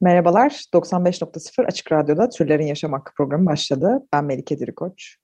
[0.00, 3.98] Merhabalar, 95.0 Açık Radyo'da Türlerin Yaşam Hakkı programı başladı.
[4.12, 5.16] Ben Melike Dirikoç.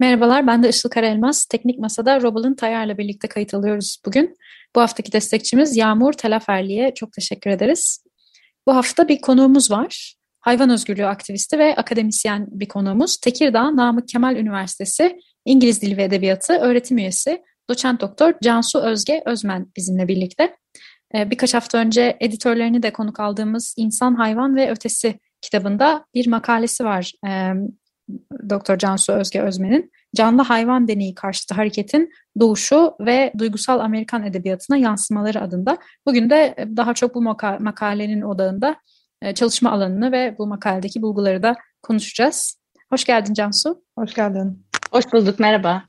[0.00, 1.44] Merhabalar, ben de Işıl Karaelmaz.
[1.44, 4.36] Teknik Masa'da Robal'ın Tayar'la birlikte kayıt alıyoruz bugün.
[4.76, 8.04] Bu haftaki destekçimiz Yağmur Telaferli'ye çok teşekkür ederiz.
[8.66, 10.14] Bu hafta bir konuğumuz var.
[10.40, 13.16] Hayvan özgürlüğü aktivisti ve akademisyen bir konuğumuz.
[13.16, 19.66] Tekirdağ Namık Kemal Üniversitesi İngiliz Dili ve Edebiyatı öğretim üyesi doçent doktor Cansu Özge Özmen
[19.76, 20.56] bizimle birlikte.
[21.14, 26.84] Ee, Birkaç hafta önce editörlerini de konuk aldığımız İnsan, Hayvan ve Ötesi kitabında bir makalesi
[26.84, 27.12] var.
[27.26, 27.52] Ee,
[28.50, 35.40] Doktor Cansu Özge Özmen'in Canlı Hayvan Deneyi Karşıtı Hareketin Doğuşu ve Duygusal Amerikan Edebiyatına Yansımaları
[35.40, 35.78] adında.
[36.06, 38.76] Bugün de daha çok bu maka- makalenin odağında
[39.22, 42.60] e, çalışma alanını ve bu makaledeki bulguları da konuşacağız.
[42.90, 43.82] Hoş geldin Cansu.
[43.98, 44.66] Hoş geldin.
[44.92, 45.87] Hoş bulduk, merhaba.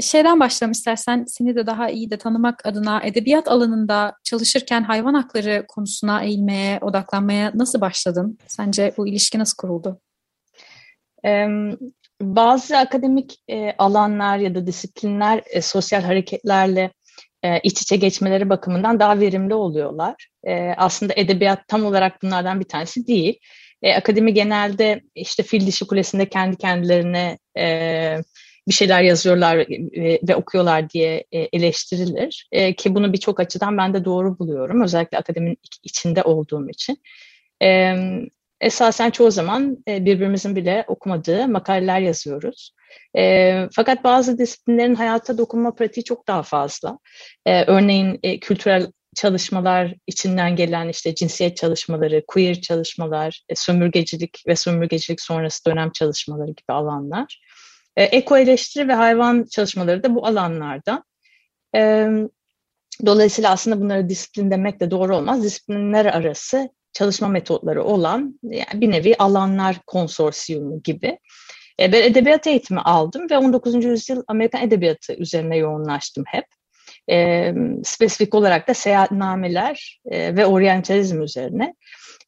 [0.00, 5.64] Şeyden başlayalım istersen seni de daha iyi de tanımak adına edebiyat alanında çalışırken hayvan hakları
[5.68, 8.38] konusuna eğilmeye, odaklanmaya nasıl başladın?
[8.46, 10.00] Sence bu ilişki nasıl kuruldu?
[11.24, 11.48] Ee,
[12.20, 16.90] bazı akademik e, alanlar ya da disiplinler e, sosyal hareketlerle
[17.42, 20.28] e, iç içe geçmeleri bakımından daha verimli oluyorlar.
[20.44, 23.38] E, aslında edebiyat tam olarak bunlardan bir tanesi değil.
[23.82, 28.16] E, akademi genelde işte fil dişi kulesinde kendi kendilerine e,
[28.70, 32.48] bir şeyler yazıyorlar e, ve okuyorlar diye e, eleştirilir.
[32.52, 34.82] E, ki bunu birçok açıdan ben de doğru buluyorum.
[34.82, 37.02] Özellikle akademinin içinde olduğum için.
[37.62, 37.94] E,
[38.60, 42.74] esasen çoğu zaman e, birbirimizin bile okumadığı makaleler yazıyoruz.
[43.16, 46.98] E, fakat bazı disiplinlerin hayata dokunma pratiği çok daha fazla.
[47.46, 54.56] E, örneğin e, kültürel çalışmalar içinden gelen işte cinsiyet çalışmaları, queer çalışmalar, e, sömürgecilik ve
[54.56, 57.40] sömürgecilik sonrası dönem çalışmaları gibi alanlar.
[57.96, 61.04] E, eko eleştiri ve hayvan çalışmaları da bu alanlarda.
[61.76, 62.08] E,
[63.06, 65.44] dolayısıyla aslında bunları disiplin demek de doğru olmaz.
[65.44, 71.18] Disiplinler arası çalışma metotları olan yani bir nevi alanlar konsorsiyumu gibi.
[71.80, 73.84] E, ben edebiyat eğitimi aldım ve 19.
[73.84, 76.44] yüzyıl Amerikan edebiyatı üzerine yoğunlaştım hep.
[77.10, 77.52] E,
[77.84, 81.74] spesifik olarak da seyahatnameler e, ve oryantalizm üzerine.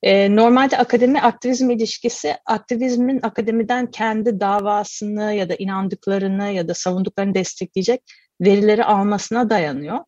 [0.03, 7.35] E, normalde akademi aktivizm ilişkisi aktivizmin akademiden kendi davasını ya da inandıklarını ya da savunduklarını
[7.35, 8.03] destekleyecek
[8.41, 9.99] verileri almasına dayanıyor.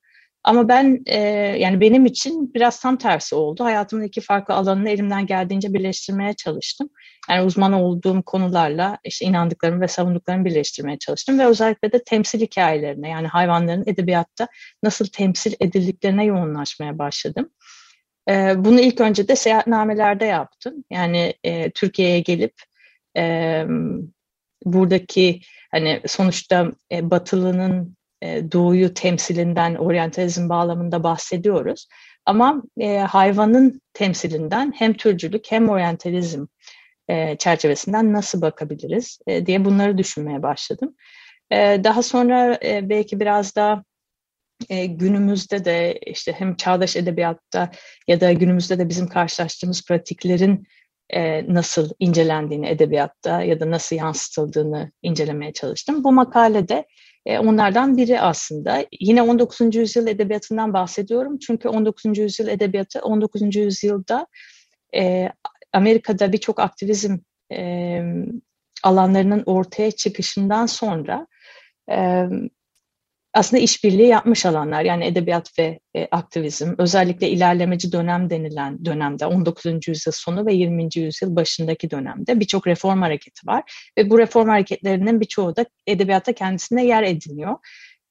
[0.44, 1.18] Ama ben e,
[1.58, 3.64] yani benim için biraz tam tersi oldu.
[3.64, 6.88] Hayatımın iki farklı alanını elimden geldiğince birleştirmeye çalıştım.
[7.30, 13.08] Yani uzman olduğum konularla işte inandıklarımı ve savunduklarımı birleştirmeye çalıştım ve özellikle de temsil hikayelerine
[13.08, 14.48] yani hayvanların edebiyatta
[14.82, 17.50] nasıl temsil edildiklerine yoğunlaşmaya başladım.
[18.28, 20.84] E, bunu ilk önce de seyahatnamelerde yaptım.
[20.90, 22.54] Yani e, Türkiye'ye gelip
[23.16, 23.64] e,
[24.64, 25.40] buradaki
[25.70, 31.88] hani sonuçta e, Batılı'nın e, doğuyu temsilinden, oryantalizm bağlamında bahsediyoruz.
[32.26, 36.44] Ama e, hayvanın temsilinden hem türcülük hem oryantalizm
[37.08, 40.94] e, çerçevesinden nasıl bakabiliriz e, diye bunları düşünmeye başladım.
[41.50, 43.84] E, daha sonra e, belki biraz daha
[44.68, 47.70] e, günümüzde de işte hem çağdaş edebiyatta
[48.08, 50.66] ya da günümüzde de bizim karşılaştığımız pratiklerin
[51.10, 56.04] e, nasıl incelendiğini edebiyatta ya da nasıl yansıtıldığını incelemeye çalıştım.
[56.04, 56.86] Bu makalede
[57.26, 58.86] e, onlardan biri aslında.
[59.00, 59.74] Yine 19.
[59.74, 61.38] yüzyıl edebiyatından bahsediyorum.
[61.38, 62.18] Çünkü 19.
[62.18, 63.56] yüzyıl edebiyatı 19.
[63.56, 64.26] yüzyılda
[64.96, 65.28] e,
[65.72, 67.16] Amerika'da birçok aktivizm
[67.52, 68.00] e,
[68.82, 71.26] alanlarının ortaya çıkışından sonra
[71.90, 72.26] e,
[73.34, 79.88] aslında işbirliği yapmış alanlar yani edebiyat ve e, aktivizm özellikle ilerlemeci dönem denilen dönemde 19.
[79.88, 80.88] yüzyıl sonu ve 20.
[80.96, 86.86] yüzyıl başındaki dönemde birçok reform hareketi var ve bu reform hareketlerinin birçoğu da edebiyatta kendisine
[86.86, 87.56] yer ediniyor.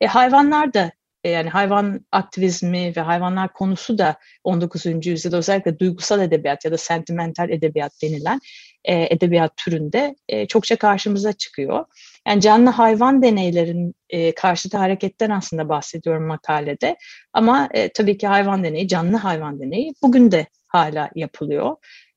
[0.02, 0.92] E, hayvanlar da
[1.24, 5.06] e, yani hayvan aktivizmi ve hayvanlar konusu da 19.
[5.06, 8.40] yüzyılda özellikle duygusal edebiyat ya da sentimental edebiyat denilen
[8.86, 11.86] e, edebiyat türünde e, çokça karşımıza çıkıyor.
[12.28, 16.98] Yani canlı hayvan deneylerin e, karşıtı hareketten aslında bahsediyorum makalede.
[17.34, 21.76] Ama e, tabii ki hayvan deneyi, canlı hayvan deneyi bugün de hala yapılıyor.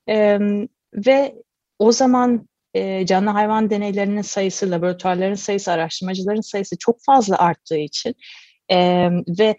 [0.08, 0.38] E,
[0.94, 1.34] ve
[1.78, 8.14] o zaman e, canlı hayvan deneylerinin sayısı, laboratuvarların sayısı, araştırmacıların sayısı çok fazla arttığı için
[8.68, 9.56] e, ve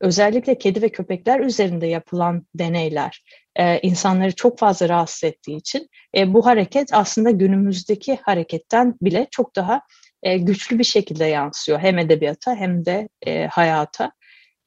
[0.00, 3.22] özellikle kedi ve köpekler üzerinde yapılan deneyler
[3.56, 9.56] e, insanları çok fazla rahatsız ettiği için e, bu hareket aslında günümüzdeki hareketten bile çok
[9.56, 9.82] daha
[10.22, 14.12] e, güçlü bir şekilde yansıyor hem edebiyata hem de e, hayata.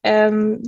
[0.05, 0.11] E,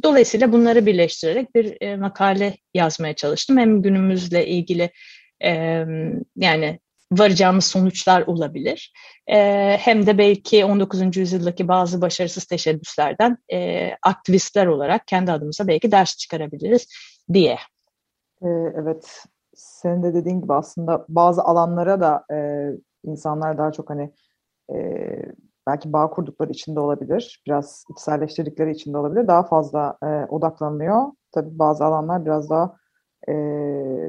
[0.03, 3.57] dolayısıyla bunları birleştirerek bir e, makale yazmaya çalıştım.
[3.57, 4.91] Hem günümüzle ilgili
[5.43, 5.83] e,
[6.35, 6.79] yani
[7.19, 8.93] varacağımız sonuçlar olabilir.
[9.27, 9.37] E,
[9.77, 11.17] hem de belki 19.
[11.17, 16.87] yüzyıldaki bazı başarısız teşebbüslerden e, aktivistler olarak kendi adımıza belki ders çıkarabiliriz
[17.33, 17.57] diye.
[18.41, 19.23] Ee, evet,
[19.55, 22.69] senin de dediğin gibi aslında bazı alanlara da e,
[23.03, 24.13] insanlar daha çok hani
[24.73, 24.77] e,
[25.67, 31.15] belki bağ kurdukları için de olabilir, biraz içselleştirdikleri için de olabilir, daha fazla e.
[31.31, 32.75] Tabii bazı alanlar biraz daha
[33.29, 33.33] e,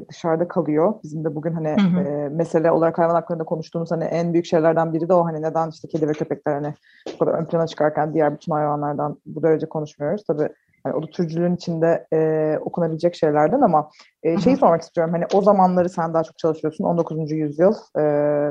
[0.09, 0.93] dışarıda kalıyor.
[1.03, 2.01] Bizim de bugün hani hı hı.
[2.01, 5.69] E, mesele olarak hayvan haklarında konuştuğumuz hani en büyük şeylerden biri de o hani neden
[5.69, 6.73] işte kedi ve köpekler hani
[7.13, 10.23] bu kadar ön plana çıkarken diğer bütün hayvanlardan bu derece konuşmuyoruz.
[10.27, 10.49] Tabii
[10.85, 13.89] yani o da türcülüğün içinde e, okunabilecek şeylerden ama
[14.23, 15.13] e, şeyi sormak istiyorum.
[15.13, 16.83] Hani o zamanları sen daha çok çalışıyorsun.
[16.83, 17.31] 19.
[17.31, 18.03] yüzyıl e,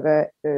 [0.05, 0.51] ve e,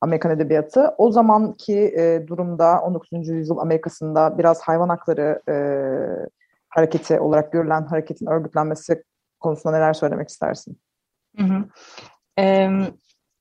[0.00, 0.94] Amerikan edebiyatı.
[0.98, 3.28] O zamanki e, durumda 19.
[3.28, 5.54] yüzyıl Amerika'sında biraz hayvan hakları e,
[6.74, 9.02] hareketi olarak görülen hareketin örgütlenmesi
[9.40, 10.80] konusunda neler söylemek istersin?
[11.38, 11.64] Hı hı.
[12.38, 12.68] Ee,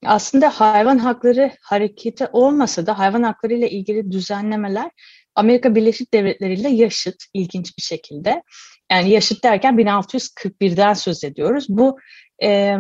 [0.05, 4.91] aslında hayvan hakları hareketi olmasa da hayvan hakları ile ilgili düzenlemeler
[5.35, 8.43] Amerika Birleşik Devletleri ile yaşıt ilginç bir şekilde.
[8.91, 11.65] Yani yaşıt derken 1641'den söz ediyoruz.
[11.69, 11.99] Bu
[12.43, 12.77] e,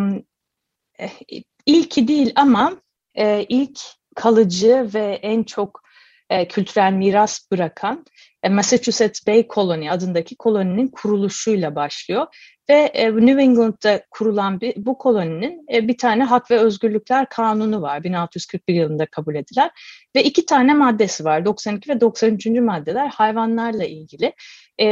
[1.65, 2.81] ilki değil ama
[3.15, 3.79] e, ilk
[4.15, 5.81] kalıcı ve en çok
[6.29, 8.05] e, kültürel miras bırakan
[8.49, 12.27] Massachusetts Bay Colony adındaki koloninin kuruluşuyla başlıyor.
[12.69, 17.81] Ve e, New England'da kurulan bir, bu koloninin e, bir tane hak ve özgürlükler kanunu
[17.81, 19.71] var 1641 yılında kabul edilen
[20.15, 22.45] ve iki tane maddesi var 92 ve 93.
[22.45, 24.33] maddeler hayvanlarla ilgili.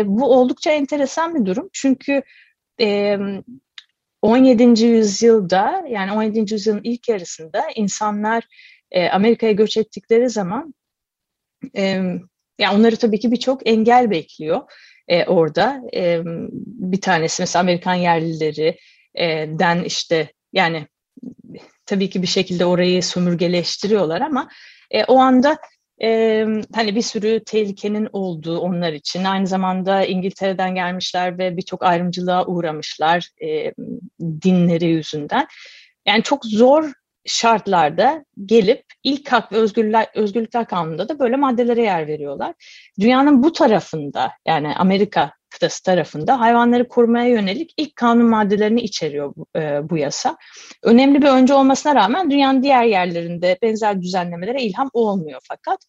[0.05, 2.21] Bu oldukça enteresan bir durum çünkü
[4.21, 4.85] 17.
[4.85, 6.53] yüzyılda yani 17.
[6.53, 8.43] yüzyılın ilk yarısında insanlar
[9.11, 10.73] Amerika'ya göç ettikleri zaman
[12.59, 14.61] yani onları tabii ki birçok engel bekliyor
[15.07, 15.81] e, orada.
[15.95, 16.21] E,
[16.63, 18.77] bir tanesi mesela Amerikan yerlileri
[19.15, 19.25] e,
[19.59, 20.87] den işte yani
[21.85, 24.49] tabii ki bir şekilde orayı sömürgeleştiriyorlar ama
[24.91, 25.57] e, o anda
[26.03, 26.45] e,
[26.75, 29.23] hani bir sürü tehlikenin olduğu onlar için.
[29.23, 33.73] Aynı zamanda İngiltere'den gelmişler ve birçok ayrımcılığa uğramışlar e,
[34.21, 35.47] dinleri yüzünden.
[36.05, 36.91] Yani çok zor
[37.25, 42.53] şartlarda gelip ilk hak ve özgürlükler, özgürlükler kanununda da böyle maddelere yer veriyorlar.
[42.99, 49.47] Dünyanın bu tarafında yani Amerika kıtası tarafında hayvanları korumaya yönelik ilk kanun maddelerini içeriyor bu,
[49.59, 50.37] e, bu yasa.
[50.83, 55.79] Önemli bir önce olmasına rağmen dünyanın diğer yerlerinde benzer düzenlemelere ilham olmuyor fakat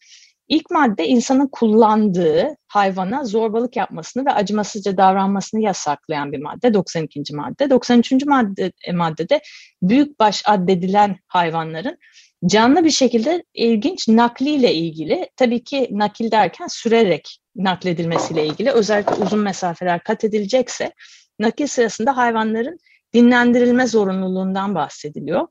[0.50, 7.34] İlk madde insanın kullandığı hayvana zorbalık yapmasını ve acımasızca davranmasını yasaklayan bir madde 92.
[7.34, 7.70] madde.
[7.70, 8.26] 93.
[8.26, 9.40] madde, e, maddede
[9.82, 11.98] büyükbaş addedilen hayvanların
[12.46, 19.40] canlı bir şekilde ilginç nakliyle ilgili tabii ki nakil derken sürerek nakledilmesiyle ilgili özellikle uzun
[19.40, 20.92] mesafeler kat edilecekse
[21.38, 22.78] nakil sırasında hayvanların
[23.14, 25.46] dinlendirilme zorunluluğundan bahsediliyor.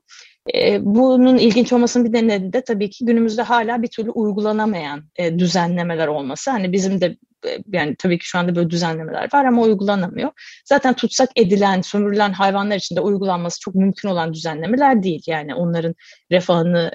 [0.54, 5.38] E, bunun ilginç olmasının bir nedeni de tabii ki günümüzde hala bir türlü uygulanamayan e,
[5.38, 6.50] düzenlemeler olması.
[6.50, 7.16] Hani bizim de
[7.46, 10.30] e, yani tabii ki şu anda böyle düzenlemeler var ama uygulanamıyor.
[10.64, 15.22] Zaten tutsak edilen, sömürülen hayvanlar için de uygulanması çok mümkün olan düzenlemeler değil.
[15.26, 15.94] Yani onların
[16.30, 16.90] refahını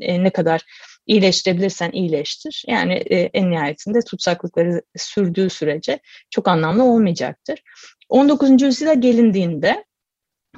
[0.00, 0.62] e, ne kadar
[1.06, 2.64] iyileştirebilirsen iyileştir.
[2.68, 2.92] Yani
[3.34, 5.98] en nihayetinde tutsaklıkları sürdüğü sürece
[6.30, 7.62] çok anlamlı olmayacaktır.
[8.08, 8.62] 19.
[8.62, 9.84] yüzyıla gelindiğinde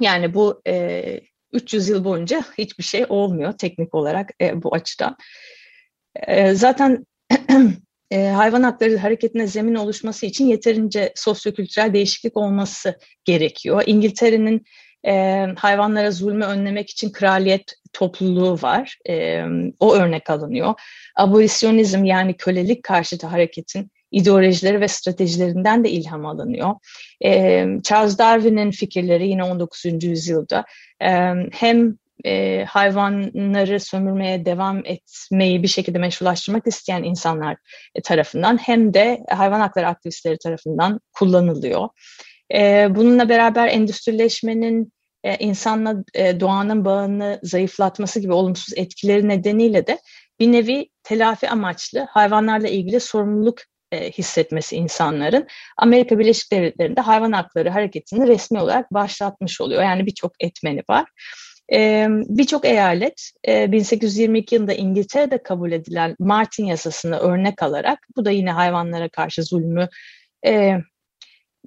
[0.01, 0.61] yani bu
[1.55, 5.17] 300 yıl boyunca hiçbir şey olmuyor teknik olarak e, bu açıdan.
[6.27, 7.05] E, zaten
[8.11, 13.83] e, hayvan hakları hareketine zemin oluşması için yeterince sosyokültürel değişiklik olması gerekiyor.
[13.85, 14.65] İngiltere'nin
[15.07, 18.97] e, hayvanlara zulmü önlemek için kraliyet topluluğu var.
[19.09, 19.43] E,
[19.79, 20.73] o örnek alınıyor.
[21.15, 26.75] Abolisyonizm yani kölelik karşıtı hareketin ideolojileri ve stratejilerinden de ilham alınıyor.
[27.25, 29.85] E, Charles Darwin'in fikirleri yine 19.
[30.03, 30.65] yüzyılda
[31.01, 37.57] e, hem e, hayvanları sömürmeye devam etmeyi bir şekilde meşrulaştırmak isteyen insanlar
[38.03, 41.89] tarafından hem de hayvan hakları aktivistleri tarafından kullanılıyor.
[42.53, 44.93] E, bununla beraber endüstrileşmenin
[45.23, 49.99] e, insanla e, doğanın bağını zayıflatması gibi olumsuz etkileri nedeniyle de
[50.39, 53.57] bir nevi telafi amaçlı hayvanlarla ilgili sorumluluk
[53.95, 55.47] e, hissetmesi insanların
[55.77, 59.83] Amerika Birleşik Devletleri'nde hayvan hakları hareketini resmi olarak başlatmış oluyor.
[59.83, 61.05] Yani birçok etmeni var.
[61.73, 68.31] E, Birçok eyalet e, 1822 yılında İngiltere'de kabul edilen Martin yasasını örnek alarak bu da
[68.31, 69.87] yine hayvanlara karşı zulmü
[70.45, 70.77] e,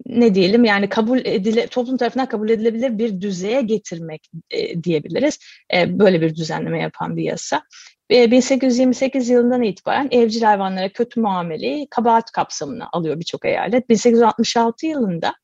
[0.07, 5.39] ne diyelim yani kabul edile toplum tarafından kabul edilebilir bir düzeye getirmek e, diyebiliriz.
[5.75, 7.63] E, böyle bir düzenleme yapan bir yasa.
[8.11, 13.89] E, 1828 yılından itibaren evcil hayvanlara kötü muameleyi kabahat kapsamına alıyor birçok eyalet.
[13.89, 15.35] 1866 yılında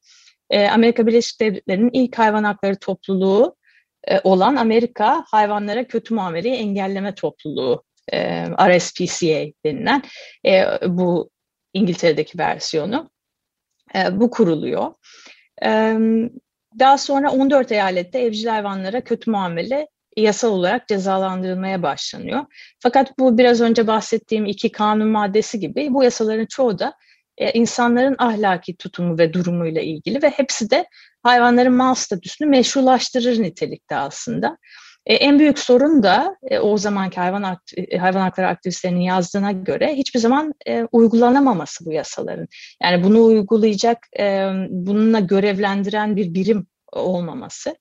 [0.51, 3.57] e, Amerika Birleşik Devletleri'nin ilk hayvan hakları topluluğu
[4.09, 10.03] e, olan Amerika Hayvanlara Kötü Muameleyi Engelleme Topluluğu e, RSPCA denilen
[10.97, 11.31] bu
[11.73, 13.11] İngiltere'deki versiyonu
[14.11, 14.93] bu kuruluyor.
[16.79, 22.45] Daha sonra 14 eyalette evcil hayvanlara kötü muamele yasal olarak cezalandırılmaya başlanıyor.
[22.81, 26.95] Fakat bu biraz önce bahsettiğim iki kanun maddesi gibi bu yasaların çoğu da
[27.39, 30.87] e, insanların ahlaki tutumu ve durumuyla ilgili ve hepsi de
[31.23, 34.59] hayvanların mal statüsünü meşrulaştırır nitelikte aslında.
[35.07, 37.43] E, en büyük sorun da e, o zamanki hayvan,
[38.01, 40.55] hayvan hakları aktivistlerinin yazdığına göre hiçbir zaman
[40.93, 42.47] uygulanamaması bu yasaların.
[42.83, 43.99] Yani bunu uygulayacak,
[44.71, 47.77] bununla görevlendiren bir birim olmaması.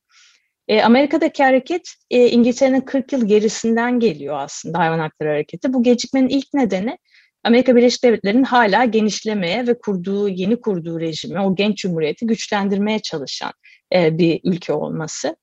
[0.67, 5.73] E, Amerika'daki hareket e, İngiltere'nin 40 yıl gerisinden geliyor aslında hayvan hakları hareketi.
[5.73, 6.97] Bu gecikmenin ilk nedeni
[7.43, 13.51] Amerika Birleşik Devletleri'nin hala genişlemeye ve kurduğu, yeni kurduğu rejimi, o genç cumhuriyeti güçlendirmeye çalışan
[13.93, 15.35] e, bir ülke olması.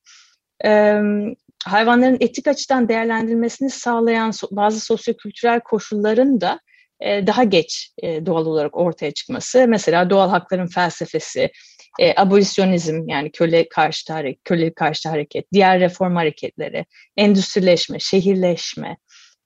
[0.64, 1.00] E,
[1.64, 6.60] hayvanların etik açıdan değerlendirilmesini sağlayan bazı sosyokültürel koşulların da
[7.02, 9.66] daha geç e, doğal olarak ortaya çıkması.
[9.68, 11.50] Mesela doğal hakların felsefesi,
[11.98, 18.96] e, abolisyonizm yani köle karşı hareket, köle karşı hareket, diğer reform hareketleri, endüstrileşme, şehirleşme,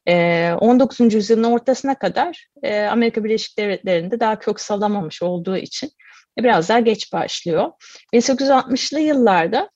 [0.07, 1.01] 19.
[1.01, 5.91] Ee, yüzyılın ortasına kadar e, Amerika Birleşik Devletleri'nde daha kök salamamış olduğu için
[6.39, 7.71] biraz daha geç başlıyor.
[8.15, 9.71] 1860'lı yıllarda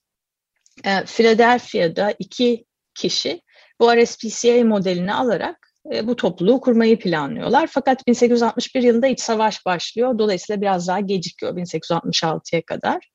[0.85, 3.41] e, Philadelphia'da iki kişi
[3.79, 7.67] bu RSPCA modelini alarak e, bu topluluğu kurmayı planlıyorlar.
[7.71, 10.19] Fakat 1861 yılında iç savaş başlıyor.
[10.19, 13.09] Dolayısıyla biraz daha gecikiyor 1866'ya kadar.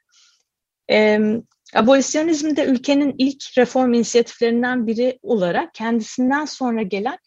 [1.74, 7.18] Abolisyonizm de ülkenin ilk reform inisiyatiflerinden biri olarak kendisinden sonra gelen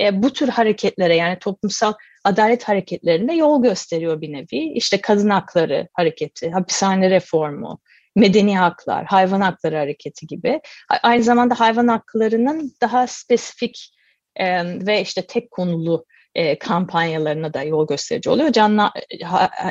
[0.00, 1.92] e, bu tür hareketlere yani toplumsal
[2.24, 4.72] adalet hareketlerine yol gösteriyor bir nevi.
[4.74, 7.80] İşte kadın hakları hareketi, hapishane reformu,
[8.16, 10.60] medeni haklar, hayvan hakları hareketi gibi.
[11.02, 13.94] Aynı zamanda hayvan haklarının daha spesifik
[14.36, 18.52] e, ve işte tek konulu e, kampanyalarına da yol gösterici oluyor.
[18.52, 18.90] Canlı,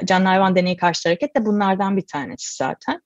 [0.05, 3.01] canlı hayvan deneyi karşı hareket de bunlardan bir tanesi zaten.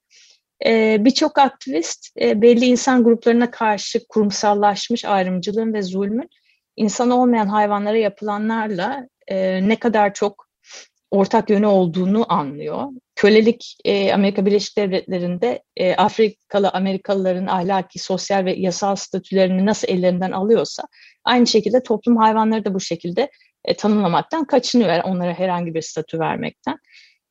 [0.65, 6.29] E, Birçok aktivist e, belli insan gruplarına karşı kurumsallaşmış ayrımcılığın ve zulmün
[6.75, 10.47] insan olmayan hayvanlara yapılanlarla e, ne kadar çok
[11.11, 12.83] ortak yönü olduğunu anlıyor.
[13.17, 20.31] Kölelik e, Amerika Birleşik Devletleri'nde e, Afrikalı Amerikalıların ahlaki, sosyal ve yasal statülerini nasıl ellerinden
[20.31, 20.83] alıyorsa
[21.23, 23.31] aynı şekilde toplum hayvanları da bu şekilde
[23.65, 26.77] e, tanımlamaktan kaçınıyor onlara herhangi bir statü vermekten.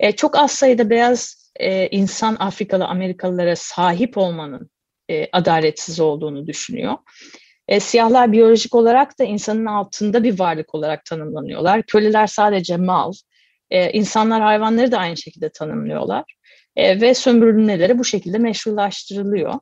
[0.00, 4.70] E, çok az sayıda beyaz e, insan Afrikalı Amerikalılara sahip olmanın
[5.10, 6.94] e, adaletsiz olduğunu düşünüyor.
[7.68, 11.82] E, siyahlar biyolojik olarak da insanın altında bir varlık olarak tanımlanıyorlar.
[11.82, 13.12] Köleler sadece mal,
[13.70, 16.24] e, insanlar hayvanları da aynı şekilde tanımlıyorlar.
[16.76, 19.54] E, ve sömürülmeleri bu şekilde meşrulaştırılıyor.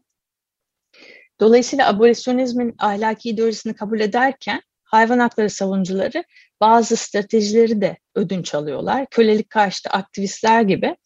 [1.41, 6.25] Dolayısıyla abolisyonizmin ahlaki ideolojisini kabul ederken hayvan hakları savunucuları
[6.61, 9.07] bazı stratejileri de ödünç alıyorlar.
[9.11, 10.97] Kölelik karşıtı aktivistler gibi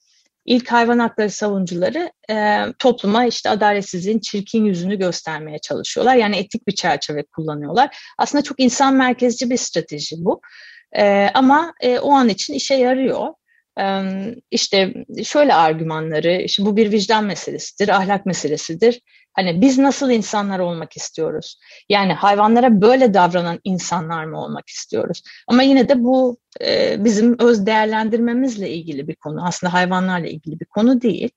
[0.48, 6.16] ilk hayvan hakları savunucuları e, topluma işte adaletsizliğin çirkin yüzünü göstermeye çalışıyorlar.
[6.16, 7.96] Yani etik bir çerçeve kullanıyorlar.
[8.18, 10.40] Aslında çok insan merkezci bir strateji bu.
[10.96, 13.26] E, ama e, o an için işe yarıyor.
[13.80, 14.02] E,
[14.50, 19.00] işte şöyle argümanları, işte bu bir vicdan meselesidir, ahlak meselesidir.
[19.32, 21.60] Hani biz nasıl insanlar olmak istiyoruz?
[21.88, 25.22] Yani hayvanlara böyle davranan insanlar mı olmak istiyoruz?
[25.48, 29.46] Ama yine de bu e, bizim öz değerlendirmemizle ilgili bir konu.
[29.46, 31.30] Aslında hayvanlarla ilgili bir konu değil.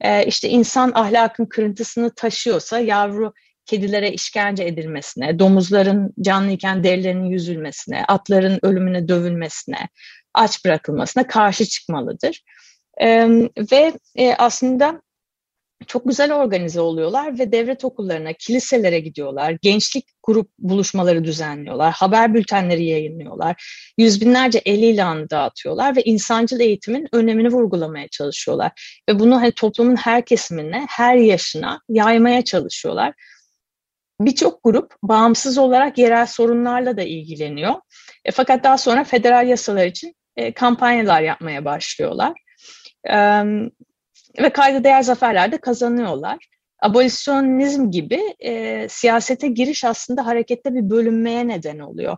[0.00, 3.32] E, işte insan ahlakın kırıntısını taşıyorsa yavru
[3.66, 9.88] kedilere işkence edilmesine, domuzların canlıyken derilerinin yüzülmesine, atların ölümüne dövülmesine,
[10.34, 12.42] aç bırakılmasına karşı çıkmalıdır.
[13.00, 13.28] E,
[13.72, 15.02] ve e, aslında
[15.86, 19.56] çok güzel organize oluyorlar ve devlet okullarına, kiliselere gidiyorlar.
[19.62, 21.92] Gençlik grup buluşmaları düzenliyorlar.
[21.92, 23.72] Haber bültenleri yayınlıyorlar.
[23.98, 29.00] Yüz binlerce el ilanı dağıtıyorlar ve insancıl eğitimin önemini vurgulamaya çalışıyorlar.
[29.08, 33.14] Ve bunu hani toplumun her kesimine, her yaşına yaymaya çalışıyorlar.
[34.20, 37.74] Birçok grup bağımsız olarak yerel sorunlarla da ilgileniyor.
[38.24, 42.32] E, fakat daha sonra federal yasalar için e, kampanyalar yapmaya başlıyorlar.
[43.04, 43.16] E,
[44.42, 46.38] ve kayda değer zaferler de kazanıyorlar.
[46.82, 52.16] abolisyonizm gibi e, siyasete giriş aslında harekette bir bölünmeye neden oluyor.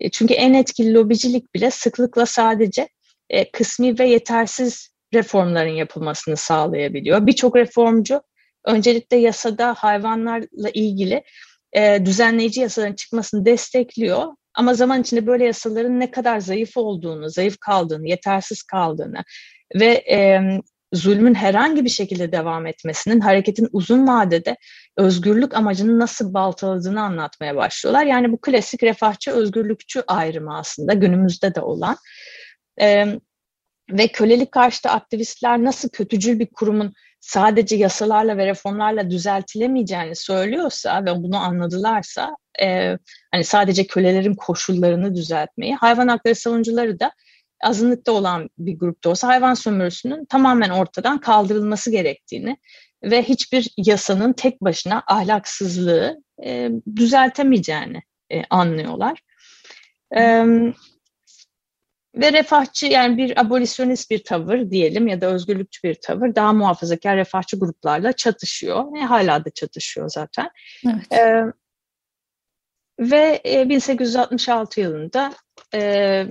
[0.00, 2.88] E, çünkü en etkili lobicilik bile sıklıkla sadece
[3.30, 7.26] e, kısmi ve yetersiz reformların yapılmasını sağlayabiliyor.
[7.26, 8.22] Birçok reformcu
[8.64, 11.22] öncelikle yasada hayvanlarla ilgili
[11.72, 14.24] e, düzenleyici yasaların çıkmasını destekliyor.
[14.54, 19.24] Ama zaman içinde böyle yasaların ne kadar zayıf olduğunu, zayıf kaldığını, yetersiz kaldığını
[19.74, 20.40] ve e,
[20.92, 24.56] zulmün herhangi bir şekilde devam etmesinin hareketin uzun vadede
[24.96, 28.06] özgürlük amacını nasıl baltaladığını anlatmaya başlıyorlar.
[28.06, 31.96] Yani bu klasik refahçı özgürlükçü ayrımı aslında günümüzde de olan.
[32.80, 33.06] E,
[33.90, 41.22] ve kölelik karşıtı aktivistler nasıl kötücül bir kurumun sadece yasalarla ve reformlarla düzeltilemeyeceğini söylüyorsa ve
[41.22, 42.98] bunu anladılarsa e,
[43.32, 47.12] hani sadece kölelerin koşullarını düzeltmeyi hayvan hakları savunucuları da
[47.62, 52.56] azınlıkta olan bir grupta olsa hayvan sömürüsünün tamamen ortadan kaldırılması gerektiğini
[53.02, 59.20] ve hiçbir yasanın tek başına ahlaksızlığı e, düzeltemeyeceğini e, anlıyorlar.
[60.16, 60.44] E,
[62.14, 67.16] ve refahçı yani bir abolisyonist bir tavır diyelim ya da özgürlükçü bir tavır daha muhafazakar
[67.16, 68.96] refahçı gruplarla çatışıyor.
[68.96, 70.50] E, hala da çatışıyor zaten.
[70.86, 71.12] Evet.
[71.12, 71.44] E,
[73.00, 75.34] ve e, 1866 yılında
[75.74, 76.26] e,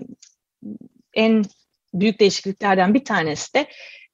[1.13, 1.43] en
[1.93, 3.67] büyük değişikliklerden bir tanesi de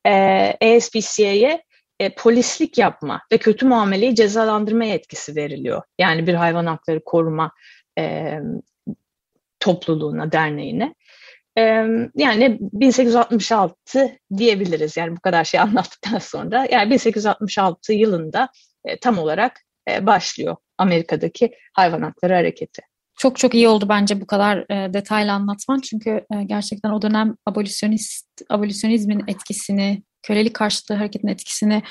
[0.05, 1.63] e, ASPCA'ye
[1.99, 5.81] e, polislik yapma ve kötü muameleyi cezalandırma yetkisi veriliyor.
[5.99, 7.51] Yani bir hayvan hakları koruma
[7.99, 8.39] e,
[9.59, 10.95] topluluğuna, derneğine.
[12.15, 16.67] Yani 1866 diyebiliriz yani bu kadar şey anlattıktan sonra.
[16.71, 18.49] Yani 1866 yılında
[18.85, 22.81] e, tam olarak e, başlıyor Amerika'daki hayvan hakları hareketi.
[23.17, 27.35] Çok çok iyi oldu bence bu kadar e, detaylı anlatman çünkü e, gerçekten o dönem
[27.45, 31.83] abolisyonist abolisyonizmin etkisini, kölelik karşıtı hareketin etkisini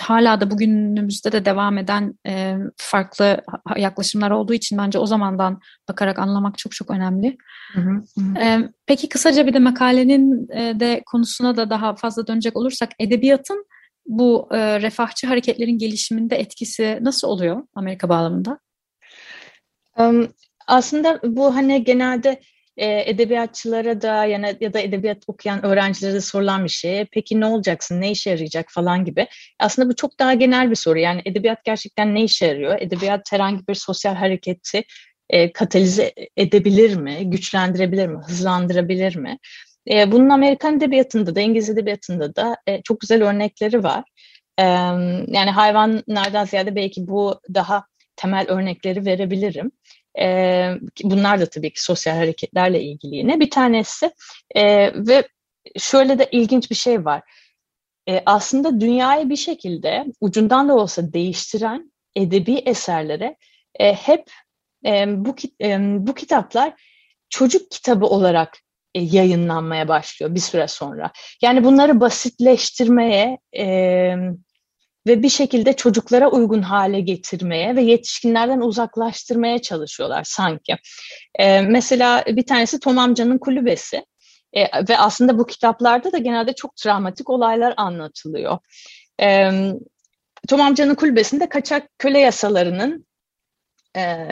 [0.00, 3.40] hala da bugünümüzde de devam eden e, farklı
[3.76, 7.36] yaklaşımlar olduğu için bence o zamandan bakarak anlamak çok çok önemli.
[7.72, 8.38] Hı hı, hı.
[8.38, 13.66] E, peki kısaca bir de makalenin e, de konusuna da daha fazla dönecek olursak edebiyatın
[14.06, 18.58] bu e, refahçı hareketlerin gelişiminde etkisi nasıl oluyor Amerika bağlamında?
[19.98, 20.28] Um,
[20.66, 22.40] aslında bu hani genelde
[22.76, 27.04] edebiyatçılara da yani, ya da edebiyat okuyan öğrencilere de sorulan bir şey.
[27.12, 29.26] Peki ne olacaksın, ne işe yarayacak falan gibi.
[29.58, 30.98] Aslında bu çok daha genel bir soru.
[30.98, 32.80] Yani edebiyat gerçekten ne işe yarıyor?
[32.80, 34.82] Edebiyat herhangi bir sosyal hareketi
[35.30, 39.38] e, katalize edebilir mi, güçlendirebilir mi, hızlandırabilir mi?
[39.90, 44.04] E, bunun Amerikan edebiyatında da, İngiliz edebiyatında da e, çok güzel örnekleri var.
[44.58, 44.62] E,
[45.26, 47.84] yani hayvanlardan ziyade belki bu daha
[48.16, 49.72] temel örnekleri verebilirim.
[50.18, 50.68] E,
[51.04, 53.40] bunlar da tabii ki sosyal hareketlerle ilgili yine.
[53.40, 54.10] Bir tanesi
[54.54, 55.28] e, ve
[55.78, 57.22] şöyle de ilginç bir şey var.
[58.08, 63.36] E, aslında dünyayı bir şekilde ucundan da olsa değiştiren edebi eserlere
[63.78, 64.30] e, hep
[64.86, 66.74] e, bu, e, bu kitaplar
[67.28, 68.58] çocuk kitabı olarak
[68.94, 71.12] e, yayınlanmaya başlıyor bir süre sonra.
[71.42, 74.14] Yani bunları basitleştirmeye, e,
[75.06, 80.76] ve bir şekilde çocuklara uygun hale getirmeye ve yetişkinlerden uzaklaştırmaya çalışıyorlar sanki.
[81.38, 84.04] Ee, mesela bir tanesi Tom amcanın kulübesi
[84.52, 88.58] ee, ve aslında bu kitaplarda da genelde çok travmatik olaylar anlatılıyor.
[89.22, 89.50] Ee,
[90.48, 93.06] Tom amcanın kulübesinde kaçak köle yasalarının
[93.96, 94.26] e,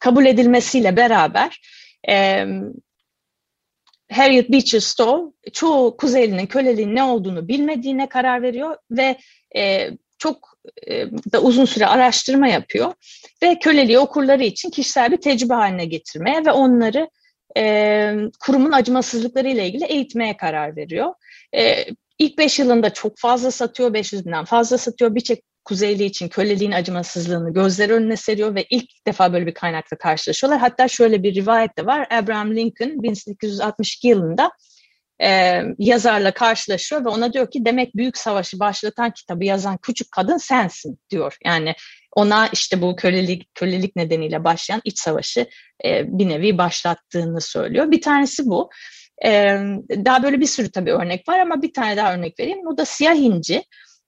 [0.00, 1.60] kabul edilmesiyle beraber
[2.08, 2.46] e,
[4.12, 9.18] Harriet Beecher Stowe çoğu Kuzeyli'nin köleliğin ne olduğunu bilmediğine karar veriyor ve
[9.56, 9.90] e,
[10.24, 12.92] çok e, da uzun süre araştırma yapıyor
[13.42, 17.08] ve köleliği okurları için kişisel bir tecrübe haline getirmeye ve onları
[17.56, 21.14] e, kurumun acımasızlıkları ile ilgili eğitmeye karar veriyor.
[21.56, 21.86] E,
[22.18, 25.14] ilk beş yılında çok fazla satıyor, 500 binden fazla satıyor.
[25.14, 30.60] Birçok Kuzeyli için köleliğin acımasızlığını gözler önüne seriyor ve ilk defa böyle bir kaynakla karşılaşıyorlar.
[30.60, 32.08] Hatta şöyle bir rivayet de var.
[32.10, 34.50] Abraham Lincoln 1862 yılında
[35.22, 40.36] e, yazarla karşılaşıyor ve ona diyor ki demek büyük savaşı başlatan kitabı yazan küçük kadın
[40.36, 41.36] sensin diyor.
[41.44, 41.74] Yani
[42.12, 45.46] ona işte bu kölelik kölelik nedeniyle başlayan iç savaşı
[45.84, 47.90] e, bir nevi başlattığını söylüyor.
[47.90, 48.70] Bir tanesi bu.
[49.24, 49.30] E,
[49.90, 52.66] daha böyle bir sürü tabii örnek var ama bir tane daha örnek vereyim.
[52.66, 53.64] O da Siyah İnci.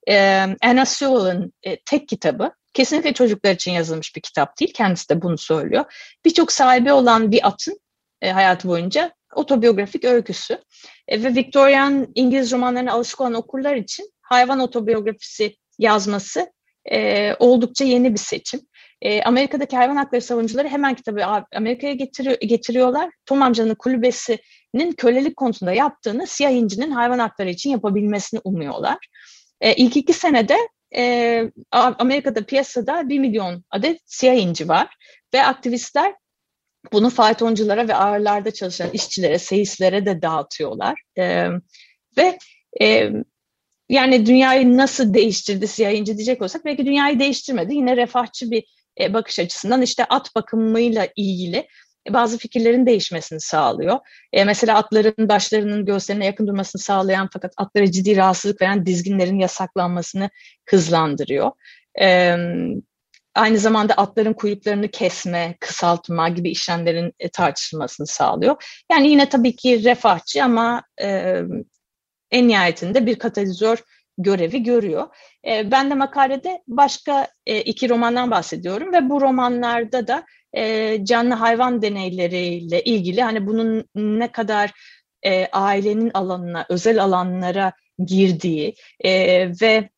[0.08, 2.52] E, Anna Sewell'ın e, tek kitabı.
[2.74, 4.72] Kesinlikle çocuklar için yazılmış bir kitap değil.
[4.74, 5.84] Kendisi de bunu söylüyor.
[6.24, 7.78] Birçok sahibi olan bir atın
[8.22, 10.58] e, hayatı boyunca otobiyografik öyküsü.
[11.08, 16.52] E, ve Victorian İngiliz romanlarına alışık olan okurlar için hayvan otobiyografisi yazması
[16.92, 18.60] e, oldukça yeni bir seçim.
[19.02, 23.10] E, Amerika'daki hayvan hakları savunucuları hemen kitabı Amerika'ya getiriyor, getiriyorlar.
[23.26, 28.98] Tom amcanın kulübesinin kölelik konusunda yaptığını siyah incinin hayvan hakları için yapabilmesini umuyorlar.
[29.60, 30.56] E, ilk iki senede
[30.96, 34.96] e, Amerika'da piyasada 1 milyon adet siyah inci var
[35.34, 36.14] ve aktivistler
[36.92, 41.02] bunu faytonculara ve ağırlarda çalışan işçilere, seyislere de dağıtıyorlar.
[41.18, 41.48] E,
[42.18, 42.38] ve
[42.82, 43.10] e,
[43.88, 47.74] yani dünyayı nasıl değiştirdi siyah diyecek olsak belki dünyayı değiştirmedi.
[47.74, 48.64] Yine refahçı bir
[49.00, 51.68] e, bakış açısından işte at bakımıyla ilgili
[52.10, 53.98] bazı fikirlerin değişmesini sağlıyor.
[54.32, 60.30] E, mesela atların başlarının göğüslerine yakın durmasını sağlayan fakat atlara ciddi rahatsızlık veren dizginlerin yasaklanmasını
[60.66, 61.50] hızlandırıyor.
[62.00, 62.36] E,
[63.36, 68.82] aynı zamanda atların kuyruklarını kesme, kısaltma gibi işlemlerin e, tartışılmasını sağlıyor.
[68.92, 71.42] Yani yine tabii ki refahçı ama e,
[72.30, 73.78] en nihayetinde bir katalizör
[74.18, 75.08] görevi görüyor.
[75.46, 81.34] E, ben de makalede başka e, iki romandan bahsediyorum ve bu romanlarda da e, canlı
[81.34, 84.72] hayvan deneyleriyle ilgili hani bunun ne kadar
[85.22, 87.72] e, ailenin alanına, özel alanlara
[88.06, 89.12] girdiği e,
[89.62, 89.88] ve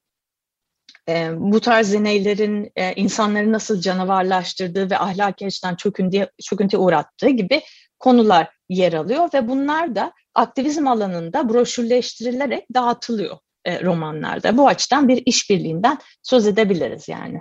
[1.09, 7.63] e, bu tarz deneylerin e, insanları nasıl canavarlaştırdığı ve ahlaki açıdan çöküntüye, çöküntüye uğrattığı gibi
[7.99, 14.57] konular yer alıyor ve bunlar da aktivizm alanında broşürleştirilerek dağıtılıyor e, romanlarda.
[14.57, 17.41] Bu açıdan bir işbirliğinden söz edebiliriz yani.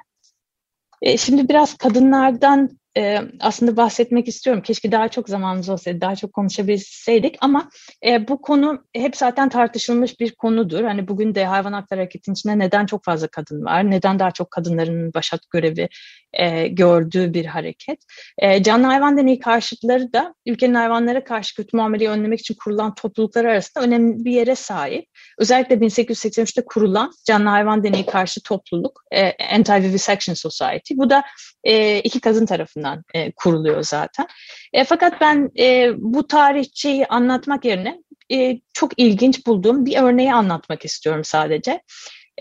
[1.02, 4.62] E, şimdi biraz kadınlardan e, aslında bahsetmek istiyorum.
[4.62, 7.70] Keşke daha çok zamanımız olsaydı, daha çok konuşabilseydik ama
[8.06, 10.84] e, bu konu hep zaten tartışılmış bir konudur.
[10.84, 14.52] Hani bugün de hayvan hakları hareketinin içinde neden çok fazla kadın var, neden daha çok
[14.52, 15.90] kadınların başat görevi
[16.34, 18.00] e, gördüğü bir hareket.
[18.38, 23.46] E, canlı hayvan deneyi karşıtları da ülkenin hayvanlara karşı kötü muameleyi önlemek için kurulan topluluklar
[23.46, 25.06] arasında önemli bir yere sahip.
[25.40, 30.94] Özellikle 1883'te kurulan canlı hayvan deneyi karşı topluluk e, Anti-Vivisection Society.
[30.98, 31.24] Bu da
[31.64, 34.28] e, iki kadın tarafından e, kuruluyor zaten.
[34.74, 40.86] E, fakat ben e, bu tarihçeyi anlatmak yerine e, çok ilginç bulduğum bir örneği anlatmak
[40.86, 41.82] istiyorum sadece.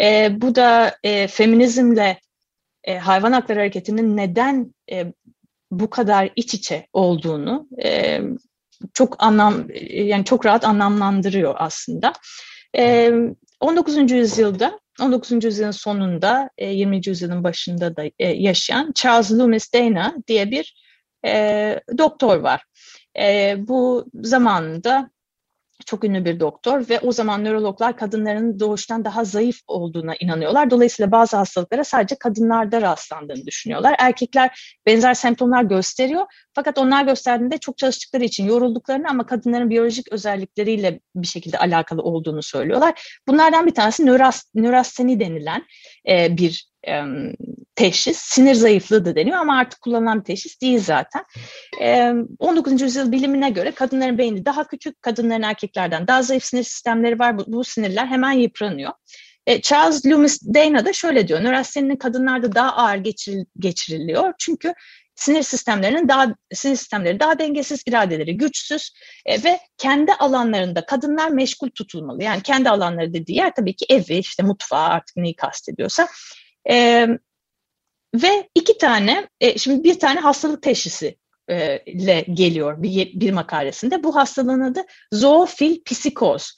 [0.00, 2.20] E, bu da e, feminizmle
[2.84, 5.12] e, hayvan hakları hareketinin neden e,
[5.70, 8.20] bu kadar iç içe olduğunu e,
[8.94, 12.12] çok anlam yani çok rahat anlamlandırıyor aslında.
[12.76, 13.12] E,
[13.60, 14.12] 19.
[14.12, 15.44] yüzyılda 19.
[15.44, 16.96] yüzyılın sonunda, 20.
[16.96, 20.74] E, yüzyılın başında da e, yaşayan Charles Loomis Dana diye bir
[21.26, 22.64] e, doktor var.
[23.68, 25.10] bu zamanında
[25.86, 30.70] çok ünlü bir doktor ve o zaman nörologlar kadınların doğuştan daha zayıf olduğuna inanıyorlar.
[30.70, 33.94] Dolayısıyla bazı hastalıklara sadece kadınlarda rastlandığını düşünüyorlar.
[33.98, 41.00] Erkekler benzer semptomlar gösteriyor fakat onlar gösterdiğinde çok çalıştıkları için yorulduklarını ama kadınların biyolojik özellikleriyle
[41.14, 43.20] bir şekilde alakalı olduğunu söylüyorlar.
[43.28, 45.64] Bunlardan bir tanesi nöras, nörasteni denilen
[46.08, 46.68] e, bir
[47.74, 48.18] teşhis.
[48.18, 51.24] Sinir zayıflığı da deniyor ama artık kullanılan bir teşhis değil zaten.
[51.82, 52.82] E, 19.
[52.82, 57.38] yüzyıl bilimine göre kadınların beyni daha küçük, kadınların erkeklerden daha zayıf sinir sistemleri var.
[57.38, 58.92] Bu, bu sinirler hemen yıpranıyor.
[59.46, 64.32] E, Charles Loomis Dana da şöyle diyor, nörasteninin kadınlarda daha ağır geçiril, geçiriliyor.
[64.38, 64.74] Çünkü
[65.16, 68.92] sinir sistemlerinin daha sinir sistemleri daha dengesiz, iradeleri güçsüz
[69.26, 72.22] e, ve kendi alanlarında kadınlar meşgul tutulmalı.
[72.22, 76.08] Yani kendi alanları dediği yer tabii ki evi, işte mutfağı artık neyi kastediyorsa.
[76.70, 77.06] E,
[78.14, 81.16] ve iki tane, e, şimdi bir tane hastalık teşhisi
[81.48, 84.02] e, ile geliyor bir, bir makalesinde.
[84.02, 86.52] Bu hastalığın adı zoofil psikoz,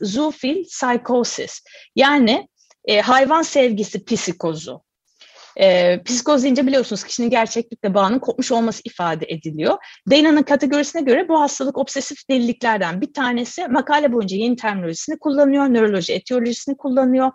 [0.00, 1.62] zoofil psychosis.
[1.96, 2.48] Yani
[2.84, 4.82] e, hayvan sevgisi psikozu.
[5.60, 9.78] E, psikoz deyince biliyorsunuz kişinin gerçeklikle bağının kopmuş olması ifade ediliyor.
[10.10, 13.68] Dana'nın kategorisine göre bu hastalık obsesif deliliklerden bir tanesi.
[13.68, 17.32] Makale boyunca yeni terminolojisini kullanıyor, nöroloji etiyolojisini kullanıyor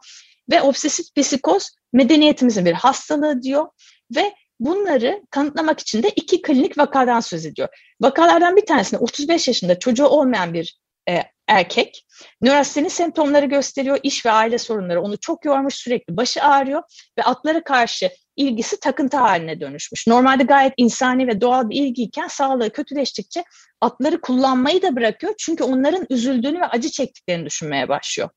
[0.52, 3.68] ve obsesif psikoz medeniyetimizin bir hastalığı diyor
[4.16, 7.70] ve bunları kanıtlamak için de iki klinik vakadan söz ediyor.
[8.02, 12.06] Vakalardan bir tanesinde 35 yaşında çocuğu olmayan bir e, erkek
[12.42, 14.00] nörasteni semptomları gösteriyor.
[14.04, 16.82] İş ve aile sorunları onu çok yormuş, sürekli başı ağrıyor
[17.18, 20.08] ve atlara karşı ilgisi takıntı haline dönüşmüş.
[20.08, 23.44] Normalde gayet insani ve doğal bir ilgiyken sağlığı kötüleştikçe
[23.82, 25.34] atları kullanmayı da bırakıyor.
[25.38, 28.30] Çünkü onların üzüldüğünü ve acı çektiklerini düşünmeye başlıyor.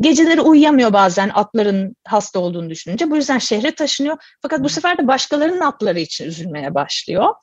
[0.00, 3.10] Geceleri uyuyamıyor bazen atların hasta olduğunu düşününce.
[3.10, 4.16] Bu yüzden şehre taşınıyor.
[4.42, 7.34] Fakat bu sefer de başkalarının atları için üzülmeye başlıyor.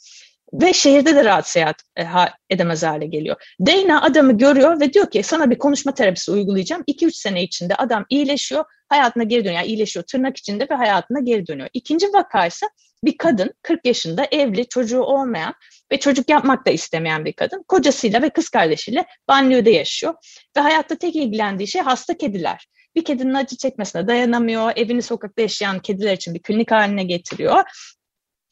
[0.53, 2.03] Ve şehirde de rahat seyahat e,
[2.49, 3.55] edemez hale geliyor.
[3.59, 6.83] Dana adamı görüyor ve diyor ki sana bir konuşma terapisi uygulayacağım.
[6.87, 9.59] 2-3 sene içinde adam iyileşiyor, hayatına geri dönüyor.
[9.59, 11.69] Yani iyileşiyor tırnak içinde ve hayatına geri dönüyor.
[11.73, 12.65] İkinci vaka ise
[13.03, 15.53] bir kadın 40 yaşında evli, çocuğu olmayan
[15.91, 17.63] ve çocuk yapmak da istemeyen bir kadın.
[17.67, 20.13] Kocasıyla ve kız kardeşiyle banliyöde yaşıyor.
[20.57, 22.67] Ve hayatta tek ilgilendiği şey hasta kediler.
[22.95, 24.71] Bir kedinin acı çekmesine dayanamıyor.
[24.75, 27.63] Evini sokakta yaşayan kediler için bir klinik haline getiriyor.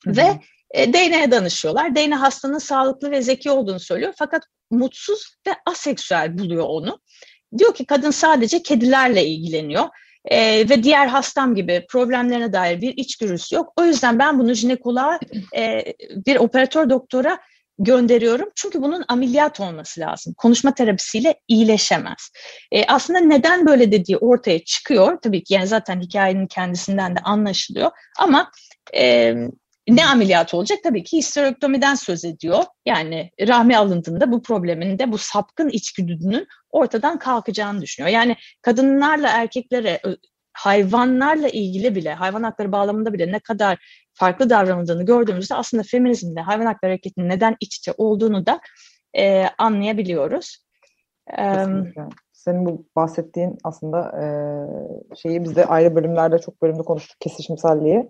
[0.05, 0.17] Hı-hı.
[0.17, 0.39] Ve
[0.71, 1.95] e, Dana'ya danışıyorlar.
[1.95, 4.13] Dana hastanın sağlıklı ve zeki olduğunu söylüyor.
[4.17, 6.99] Fakat mutsuz ve aseksüel buluyor onu.
[7.57, 9.89] Diyor ki kadın sadece kedilerle ilgileniyor.
[10.25, 13.73] e, ve diğer hastam gibi problemlerine dair bir içgörüsü yok.
[13.77, 15.19] O yüzden ben bunu jinekoloğa
[15.57, 15.93] e,
[16.25, 17.39] bir operatör doktora
[17.79, 18.49] gönderiyorum.
[18.55, 20.33] Çünkü bunun ameliyat olması lazım.
[20.37, 22.31] Konuşma terapisiyle iyileşemez.
[22.71, 25.17] E, aslında neden böyle dediği ortaya çıkıyor.
[25.21, 27.91] Tabii ki yani zaten hikayenin kendisinden de anlaşılıyor.
[28.19, 28.51] Ama
[28.95, 29.35] e,
[29.95, 30.79] ne ameliyat olacak?
[30.83, 32.63] Tabii ki histerektomiden söz ediyor.
[32.85, 38.13] Yani rahmi alındığında bu problemin de bu sapkın içgüdünün ortadan kalkacağını düşünüyor.
[38.13, 39.99] Yani kadınlarla erkeklere
[40.53, 43.77] hayvanlarla ilgili bile, hayvan hakları bağlamında bile ne kadar
[44.13, 48.59] farklı davranıldığını gördüğümüzde aslında feminizmle hayvan hakları hareketinin neden iç içe olduğunu da
[49.17, 50.65] e, anlayabiliyoruz.
[51.35, 52.01] Kesinlikle.
[52.33, 54.25] Senin bu bahsettiğin aslında e,
[55.15, 58.09] şeyi biz de ayrı bölümlerde çok bölümde konuştuk kesişimselliği.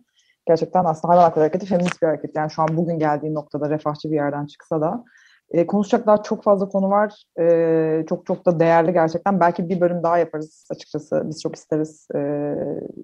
[0.50, 2.36] Gerçekten aslında hayvan hakları hareketi feminist bir hareket.
[2.36, 5.04] Yani şu an bugün geldiği noktada refahçı bir yerden çıksa da
[5.52, 7.24] e, konuşacak daha çok fazla konu var.
[7.40, 9.40] E, çok çok da değerli gerçekten.
[9.40, 11.24] Belki bir bölüm daha yaparız açıkçası.
[11.26, 12.56] Biz çok isteriz e,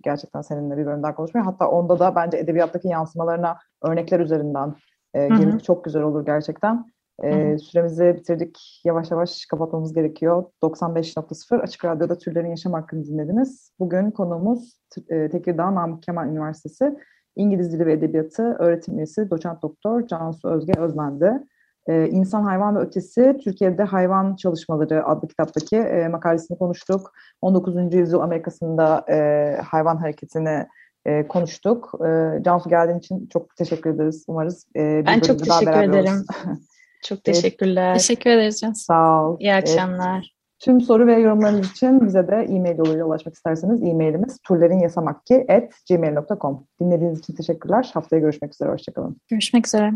[0.03, 1.45] gerçekten seninle bir bölüm daha konuşmayı.
[1.45, 4.75] Hatta onda da bence edebiyattaki yansımalarına örnekler üzerinden
[5.13, 6.85] e, girmek çok güzel olur gerçekten.
[7.23, 8.81] E, süremizi bitirdik.
[8.85, 10.43] Yavaş yavaş kapatmamız gerekiyor.
[10.63, 13.71] 95.0 Açık Radyo'da Türlerin Yaşam Hakkını dinlediniz.
[13.79, 14.79] Bugün konuğumuz
[15.09, 16.95] e, Tekirdağ Namık Kemal Üniversitesi
[17.35, 21.43] İngiliz Dili ve Edebiyatı öğretim üyesi doçent doktor Cansu Özge Özmen'di.
[21.87, 27.13] Ee, İnsan, Hayvan ve Ötesi Türkiye'de Hayvan Çalışmaları adlı kitaptaki e, makalesini konuştuk.
[27.41, 27.93] 19.
[27.93, 30.67] yüzyıl Amerika'sında e, hayvan hareketini
[31.05, 31.91] e, konuştuk.
[32.07, 34.25] E, Cansu geldiğin için çok teşekkür ederiz.
[34.27, 36.25] Umarız e, bir ben çok teşekkür ederim.
[37.03, 37.93] çok teşekkürler.
[37.93, 38.83] teşekkür ederiz Cansu.
[38.83, 39.37] Sağ ol.
[39.39, 40.19] İyi akşamlar.
[40.19, 47.19] E, tüm soru ve yorumlarınız için bize de e-mail yoluyla ulaşmak isterseniz e-mailimiz turlerinyasamakki.gmail.com Dinlediğiniz
[47.19, 47.91] için teşekkürler.
[47.93, 48.69] Haftaya görüşmek üzere.
[48.69, 49.17] Hoşçakalın.
[49.29, 49.91] Görüşmek üzere.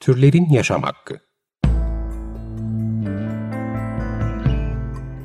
[0.00, 1.14] Türlerin Yaşam Hakkı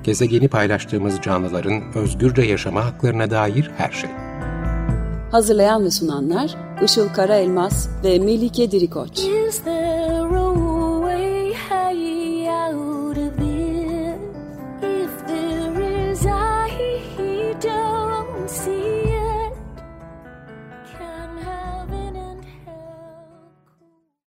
[0.03, 4.09] Gezegeni paylaştığımız canlıların özgürce yaşama haklarına dair her şey.
[5.31, 9.19] Hazırlayan ve sunanlar Işıl Karaelmaz ve Melike Dirikoç.
[9.19, 10.64] Is there a